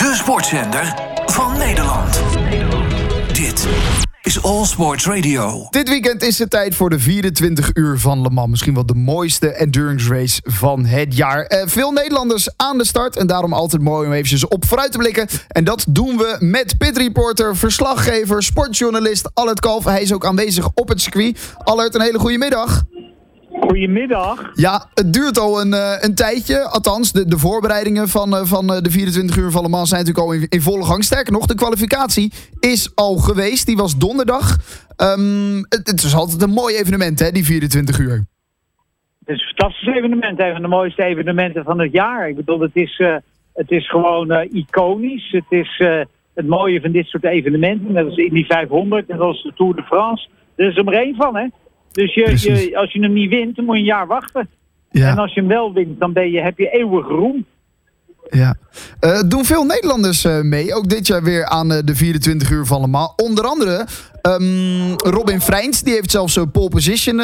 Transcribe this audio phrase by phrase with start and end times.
[0.00, 0.94] De sportzender
[1.26, 2.20] van Nederland.
[3.32, 3.68] Dit
[4.22, 5.66] is All Sports Radio.
[5.70, 8.50] Dit weekend is het tijd voor de 24 uur van Le Mans.
[8.50, 11.42] Misschien wel de mooiste endurance race van het jaar.
[11.42, 14.98] Eh, veel Nederlanders aan de start en daarom altijd mooi om eventjes op vooruit te
[14.98, 15.28] blikken.
[15.48, 19.84] En dat doen we met pitreporter, verslaggever, sportjournalist Allert Kalf.
[19.84, 21.38] Hij is ook aanwezig op het circuit.
[21.64, 22.84] Allert, een hele goede middag.
[23.60, 24.50] Goedemiddag.
[24.54, 26.68] Ja, het duurt al een, eh, een tijdje.
[26.68, 30.00] Althans, de, de voorbereidingen van, eh, van eh, de 24 uur van Le Mans zijn
[30.00, 31.04] natuurlijk al in, in volle gang.
[31.04, 33.66] Sterker nog, de kwalificatie is al geweest.
[33.66, 34.56] Die was donderdag.
[34.96, 38.26] Ehm, het, het is altijd een mooi evenement, hè, die 24 uur.
[39.24, 40.40] Het is een fantastisch evenement.
[40.40, 42.28] Een van de mooiste evenementen van het jaar.
[42.28, 43.02] Ik bedoel, het is,
[43.52, 45.30] het is gewoon iconisch.
[45.30, 45.82] Het is
[46.34, 47.92] het mooie van dit soort evenementen.
[47.92, 50.28] Net als Indy 500 en als de Tour de France.
[50.56, 51.46] Er is er maar één van, hè.
[51.92, 54.48] Dus je, als je hem niet wint, dan moet je een jaar wachten.
[54.90, 57.46] En Ja, als je hem wel wint, dan ben je, heb je eeuwig roem.
[58.30, 58.54] ja.
[59.00, 60.74] Eh, doen veel Nederlanders eh, mee.
[60.74, 63.12] Ook dit jaar weer aan eh, de 24 uur van Le Mans.
[63.16, 63.86] Onder andere
[64.22, 65.82] ehm, Robin Freins.
[65.82, 67.22] Die heeft zelfs een pole position,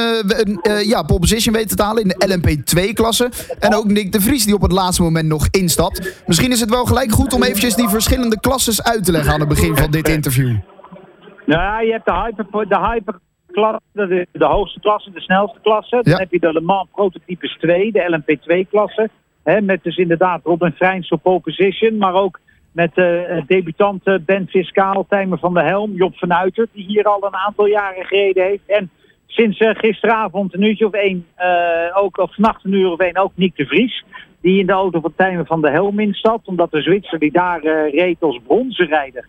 [0.85, 3.31] ja, pole position weten te halen in de LMP2-klasse.
[3.59, 6.23] En ook Nick de Vries die op het laatste moment nog instapt.
[6.27, 9.41] Misschien is het wel gelijk goed om eventjes die verschillende klasses uit te leggen aan
[9.41, 10.57] het begin van dit interview.
[11.47, 13.15] Nou, je hebt de hyper, de
[13.93, 16.01] dat is de hoogste klasse, de snelste klasse.
[16.03, 16.19] Dan Ja.
[16.19, 19.09] heb je de Le Mans Prototypes 2, de LMP2-klasse.
[19.45, 22.41] hè, Met dus inderdaad Robin Freins op pole position, maar ook
[22.73, 27.05] met eh debutant eh, Ben Fiscaal, Tijmer van der Helm, Job van Uitert, die hier
[27.05, 28.67] al een aantal jaren gereden heeft.
[28.67, 28.91] En
[29.27, 31.49] sinds eh, gisteravond een uurtje of één, eh,
[31.95, 34.05] ook, of vannacht een uur of één, ook Nick de Vries.
[34.41, 37.61] Die in de auto van Tijmer van der Helm instapt, omdat de Zwitser die daar
[37.63, 39.27] eh, reed als bronzenrijder,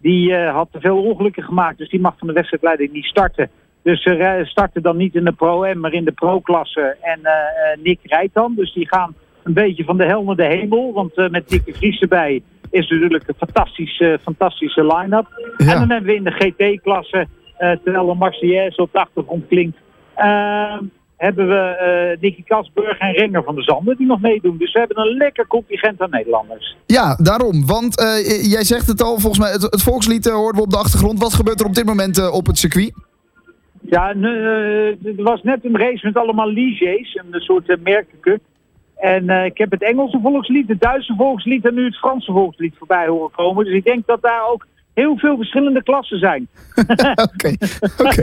[0.00, 3.50] die eh, had te veel ongelukken gemaakt, dus die mag van de wedstrijdleiding niet starten.
[3.82, 6.96] Dus ze starten dan niet in de Pro-M, maar in de Pro-klasse.
[7.00, 8.54] En eh, eh, Nick rijdt dan.
[8.56, 10.92] Dus die gaan een beetje van de hel naar de hemel.
[10.92, 15.26] Want eh, met Nick de Vries erbij is natuurlijk een fantastische, fantastische line-up.
[15.56, 15.72] Ja.
[15.72, 17.26] En dan hebben we in de GT-klasse,
[17.58, 19.78] terwijl de Marseillaise op de achtergrond klinkt...
[20.14, 20.78] eh,
[21.16, 24.56] hebben we eh Nicky Kasburg en Renger van der Zanden die nog meedoen.
[24.58, 26.76] Dus we hebben een lekker contingent aan Nederlanders.
[26.86, 27.66] Ja, daarom.
[27.66, 27.94] Want
[28.42, 31.18] jij zegt het al, volgens mij, het, het volkslied eh, hoorden we op de achtergrond.
[31.18, 32.92] Wat gebeurt er op dit moment op het circuit?
[33.92, 38.40] Ja, eh, er was net een race met allemaal ligiers, een soort uh, merkencup.
[38.96, 42.74] En eh, ik heb het Engelse volkslied, het Duitse volkslied en nu het Franse volkslied
[42.78, 43.64] voorbij horen komen.
[43.64, 46.48] Dus ik denk dat daar ook heel veel verschillende klassen zijn.
[47.32, 47.54] Oké,
[47.98, 48.22] oké.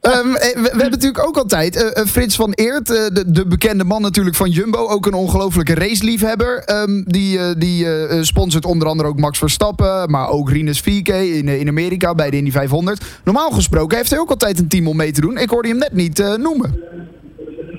[0.00, 3.84] Ehm, eh, we, we hebben natuurlijk ook altijd eh, Frits van Eert, de, de bekende
[3.84, 4.88] man natuurlijk van Jumbo.
[4.88, 6.62] Ook een ongelofelijke raceliefhebber.
[6.64, 7.86] Ehm, die die
[8.24, 12.36] sponsort onder andere ook Max Verstappen, maar ook Rinus VK in, in Amerika bij de
[12.36, 13.20] Indy 500.
[13.24, 15.38] Normaal gesproken heeft hij ook altijd een team om mee te doen.
[15.38, 16.82] Ik hoorde hem net niet noemen.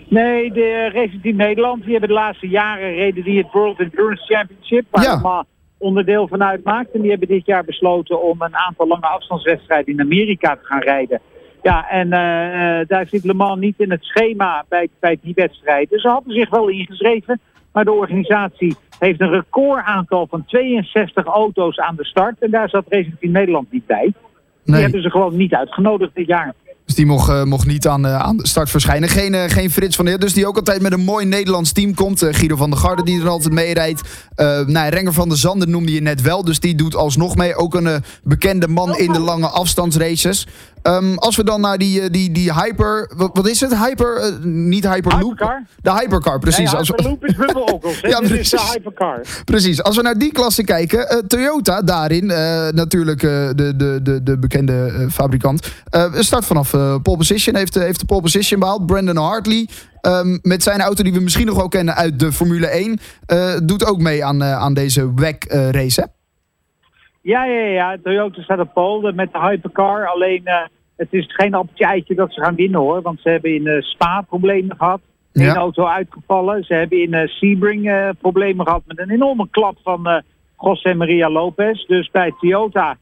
[0.09, 4.33] Nee, de Racing Team Nederland, die hebben de laatste jaren reden die het World Endurance
[4.33, 5.11] Championship, waar Ja.
[5.11, 5.45] allemaal
[5.81, 6.91] onderdeel van uitmaakt.
[6.91, 10.81] En die hebben dit jaar besloten om een aantal lange afstandswedstrijden in Amerika te gaan
[10.81, 11.21] rijden.
[11.61, 15.33] Ja, en eh, eh, daar zit Le Mans niet in het schema bij, bij die
[15.35, 15.99] wedstrijden.
[15.99, 17.39] Ze hadden zich wel ingeschreven,
[17.73, 22.39] maar de organisatie heeft een record aantal van 62 auto's aan de start.
[22.39, 24.13] En daar zat Racing Team Nederland niet bij.
[24.63, 26.53] Die hebben ze gewoon niet uitgenodigd dit jaar.
[26.91, 29.09] Dus die mocht, eh, mocht niet aan, eh, aan de start verschijnen.
[29.09, 30.21] Geen, eh, geen Frits van Eert.
[30.21, 32.19] Dus die ook altijd met een mooi Nederlands team komt.
[32.19, 34.01] Guido van der Garde die er altijd mee rijdt.
[34.65, 36.43] Nou, Renger van der Zanden noemde je net wel.
[36.43, 37.55] Dus die doet alsnog mee.
[37.55, 40.47] Ook een bekende man in de lange afstandsraces.
[40.81, 43.11] Ehm, als we dan naar die, eh, die, die hyper...
[43.15, 43.75] Wat, wat is het?
[43.85, 44.15] Hyper?
[44.17, 45.21] eh, niet hyperloop?
[45.21, 45.63] Hypercar?
[45.81, 46.71] De hypercar, precies.
[46.71, 48.07] Nee, Als we- Hyperloop is hè?
[48.09, 48.59] Ja, Dit is de.
[48.73, 49.21] Hypercar.
[49.45, 52.25] Precies, als we naar die klasse kijken, eh, Toyota daarin,
[52.75, 55.67] natuurlijk de, de, de, de bekende fabrikant,
[56.19, 58.85] start vanaf pole position, heeft, heeft de pole position behaald.
[58.85, 59.67] Brandon Hartley,
[60.01, 63.53] ehm, met zijn auto die we misschien nog wel kennen uit de Formule 1, eh,
[63.63, 66.01] doet ook mee aan, aan deze WEC race.
[66.01, 66.07] Hè?
[67.21, 67.97] Ja, ja, ja.
[68.03, 70.07] Toyota staat op pole met de Hypercar.
[70.07, 70.65] Alleen, eh,
[70.95, 73.01] het is geen appeltje eitje dat ze gaan winnen hoor.
[73.01, 75.01] Want ze hebben in eh, Spa problemen gehad.
[75.33, 75.55] Eén Ja.
[75.55, 76.63] auto uitgevallen.
[76.63, 80.23] Ze hebben in eh, Sebring problemen gehad met een enorme klap van
[80.59, 81.85] José Maria Lopez.
[81.85, 82.97] Dus bij Toyota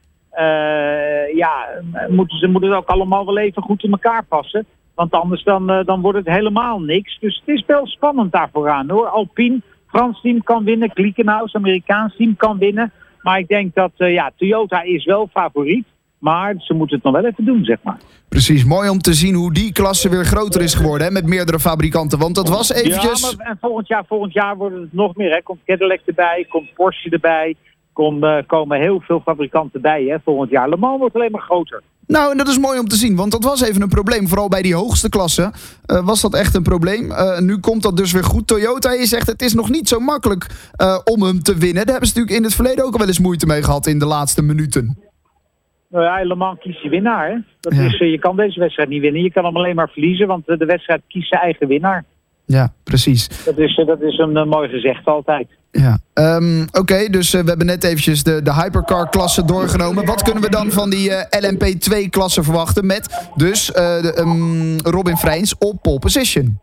[1.33, 1.67] ja,
[2.09, 4.65] moeten ze moeten het ook allemaal wel even goed in elkaar passen.
[4.95, 7.17] Want anders dan, dan wordt het helemaal niks.
[7.19, 9.07] Dus het is wel spannend daar vooraan hoor.
[9.07, 10.91] Alpine, Frans team kan winnen.
[10.93, 12.91] Glickenhaus, Amerikaans team kan winnen.
[13.21, 15.85] Maar ik denk dat eh, ja, Toyota is wel favoriet.
[16.19, 17.97] Maar ze moeten het nog wel even doen, zeg maar.
[18.29, 21.59] Precies, mooi om te zien hoe die klasse weer groter is geworden hè, met meerdere
[21.59, 22.19] fabrikanten.
[22.19, 23.21] Want dat was eventjes...
[23.21, 25.31] Ja, maar en volgend jaar, volgend jaar wordt het nog meer.
[25.31, 25.41] Hè.
[25.41, 27.55] Komt Cadillac erbij, komt Porsche erbij,
[28.03, 30.69] kom, eh, komen heel veel fabrikanten bij hè, volgend jaar.
[30.69, 31.81] Le Mans wordt alleen maar groter.
[32.07, 34.27] Nou, en dat is mooi om te zien, want dat was even een probleem.
[34.27, 35.51] Vooral bij die hoogste klasse
[35.85, 37.11] eh, was dat echt een probleem.
[37.11, 38.47] Eh, nu komt dat dus weer goed.
[38.47, 40.47] Toyota, je zegt het is nog niet zo makkelijk
[41.03, 41.83] om hem te winnen.
[41.85, 43.99] Daar hebben ze natuurlijk in het verleden ook al wel eens moeite mee gehad in
[43.99, 44.97] de laatste minuten.
[45.89, 47.29] Nou ja, Le Mans kiest je winnaar.
[47.29, 47.35] Hè?
[47.59, 47.81] Dat Ja.
[47.85, 49.21] is, je kan deze wedstrijd niet winnen.
[49.21, 52.05] Je kan hem alleen maar verliezen, want de wedstrijd kiest zijn eigen winnaar.
[52.45, 53.43] Ja, precies.
[53.45, 55.47] Dat is, dat is een mooi gezegd altijd.
[55.71, 55.97] Ja.
[56.13, 60.05] Ehm, Oké, dus eh, we hebben net eventjes de, de hypercar-klasse doorgenomen.
[60.05, 65.17] Wat kunnen we dan van die eh, LMP2-klasse verwachten met dus eh, de, ehm, Robin
[65.17, 66.59] Freins op pole position?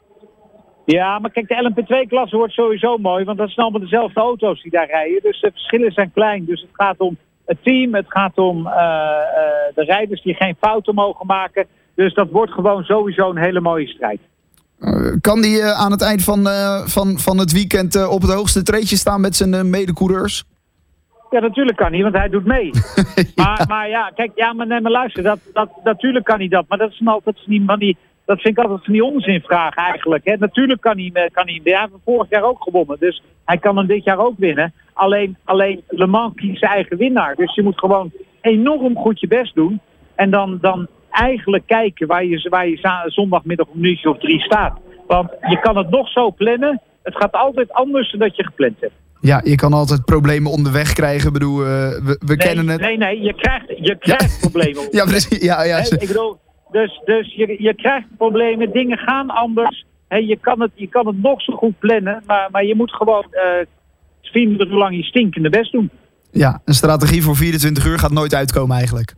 [0.85, 4.70] Ja, maar kijk, de LMP2-klasse wordt sowieso mooi, want dat zijn allemaal dezelfde auto's die
[4.70, 5.23] daar rijden.
[5.23, 6.44] Dus de verschillen zijn klein.
[6.44, 8.62] Dus het gaat om het team, het gaat om
[9.75, 11.67] de rijders die geen fouten mogen maken.
[11.94, 14.20] Dus dat wordt gewoon sowieso een hele mooie strijd.
[14.78, 18.32] Eh, kan die eh, aan het eind van, eh, van, van het weekend op het
[18.32, 20.44] hoogste treedje staan met zijn medecoureurs?
[21.31, 22.70] Ja, natuurlijk kan hij, want hij doet mee.
[23.34, 26.64] maar, maar ja, kijk, ja, maar, nee, maar luister, dat, dat, natuurlijk kan hij dat.
[26.69, 29.05] Maar dat is een altijd van die, van die, dat vind ik altijd van die
[29.05, 30.25] onzinvragen eigenlijk.
[30.25, 30.37] Hè.
[30.37, 33.87] Natuurlijk kan hij, kan hij, hij heeft vorig jaar ook gewonnen, dus hij kan hem
[33.87, 34.73] dit jaar ook winnen.
[34.93, 37.34] Alleen, alleen Le Mans kiest zijn eigen winnaar.
[37.34, 39.81] Dus je moet gewoon enorm goed je best doen.
[40.14, 44.19] En dan, dan eigenlijk kijken waar je, waar je za- zondagmiddag om een uurtje of
[44.19, 44.79] drie staat.
[45.07, 46.81] Want je kan het nog zo plannen.
[47.03, 48.93] Het gaat altijd anders dan dat je gepland hebt.
[49.21, 51.27] Ja, je kan altijd problemen onderweg krijgen.
[51.27, 52.81] Ik bedoel, eh, we, we Nee, kennen het.
[52.81, 54.83] nee, nee, je krijgt, je krijgt problemen.
[54.99, 55.43] Ja, precies.
[55.43, 56.39] Ja, ja, ik bedoel,
[56.71, 59.85] dus, dus je, je krijgt problemen, dingen gaan anders.
[60.09, 63.27] Je, kan het, je kan het nog zo goed plannen, maar, maar je moet gewoon
[63.31, 63.67] eh
[64.23, 65.91] 24 uur lang je stinkende best doen.
[66.31, 69.15] ja, een strategie voor 24 uur gaat nooit uitkomen eigenlijk.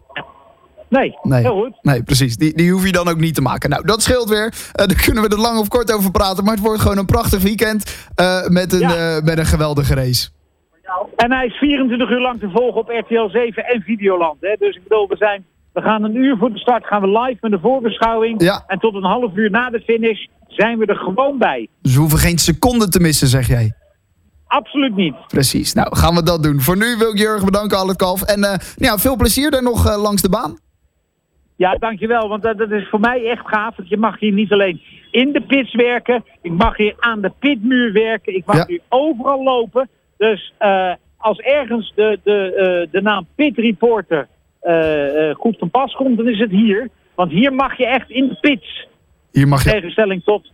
[0.89, 1.41] Nee, Nee.
[1.43, 1.79] heel goed.
[1.83, 2.37] Nee, precies.
[2.37, 3.71] Die, die hoef je dan ook niet te maken.
[3.71, 4.47] Nou, dat scheelt weer.
[4.73, 6.45] Eh, daar kunnen we er lang of kort over praten.
[6.45, 9.17] Maar het wordt gewoon een prachtig weekend eh, met, een, Ja.
[9.17, 10.29] eh, met een geweldige race.
[11.17, 14.37] En hij is 24 uur lang te volgen op RTL 7 en Videoland.
[14.41, 14.55] Hè?
[14.59, 17.39] Dus ik bedoel, we, zijn, we gaan een uur voor de start gaan we live
[17.41, 18.43] met de voorbeschouwing.
[18.43, 18.65] Ja.
[18.67, 21.69] En tot een half uur na de finish zijn we er gewoon bij.
[21.83, 23.73] Dus we hoeven geen seconde te missen, zeg jij.
[24.47, 25.15] Absoluut niet.
[25.27, 25.73] Precies.
[25.73, 26.61] Nou, gaan we dat doen.
[26.61, 28.23] Voor nu wil ik erg bedanken, Albert Kalf.
[28.23, 30.59] En eh, ja, veel plezier daar nog langs de baan.
[31.59, 32.29] Ja, dankjewel.
[32.29, 33.77] Want dat, dat is voor mij echt gaaf.
[33.77, 36.25] Want je mag hier niet alleen in de pits werken.
[36.43, 38.35] Ik mag hier aan de pitmuur werken.
[38.37, 38.65] Ik mag Ja.
[38.67, 39.89] hier overal lopen.
[40.17, 44.29] Dus eh, als ergens de, de, eh, de naam Pit Reporter
[44.61, 46.89] eh, goed van pas komt, dan is het hier.
[47.15, 48.87] Want hier mag je echt in de pits.
[49.33, 50.53] Hier mag In tegenstelling tot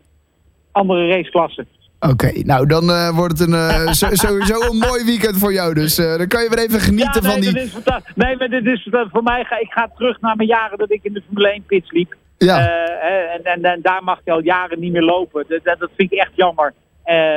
[0.73, 1.67] andere raceklassen.
[2.11, 3.93] Oké, nou dan eh, wordt het een, eh,
[4.27, 5.75] sowieso een mooi weekend voor jou.
[5.75, 7.61] Dus eh, dan kan je weer even genieten ja, van die...
[7.61, 7.75] is.
[8.15, 11.01] Nee, maar dit is, voor mij, ga, ik ga terug naar mijn jaren dat ik
[11.03, 12.15] in de Formule 1 pits liep.
[12.39, 12.69] Ja.
[12.99, 15.45] En, en, en daar mag je al jaren niet meer lopen.
[15.49, 16.75] Dat, dat, vind ik echt jammer.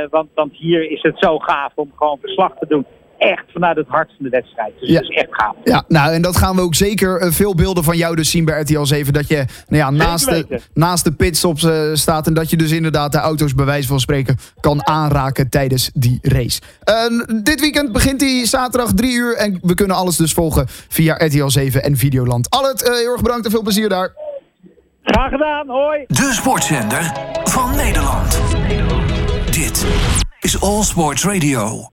[0.10, 2.86] Want, want hier is het zo gaaf om gewoon verslag te doen.
[3.18, 4.74] Echt vanuit het hart van de wedstrijd.
[4.80, 5.00] Dus Ja.
[5.00, 5.56] dat is echt gaaf.
[5.64, 8.46] Ja, nou en dat gaan we ook zeker eh, veel beelden van jou dus zien
[8.46, 9.14] bij RTL 7.
[9.14, 9.36] Dat je
[9.68, 13.18] nou ja, naast, de, naast de pitstops eh, staat en dat je dus inderdaad de
[13.18, 16.62] auto's bij wijze van spreken kan aanraken tijdens die race.
[17.44, 21.48] Dit weekend begint die zaterdag 3 uur en we kunnen alles dus volgen via RTL
[21.48, 22.50] 7 en Videoland.
[22.50, 24.14] Allet, eh, heel erg bedankt en veel plezier daar.
[25.04, 26.04] Graag gedaan, hoi!
[26.08, 28.40] De sportzender van Nederland.
[29.52, 29.86] Dit
[30.40, 31.86] is All Sports Radio.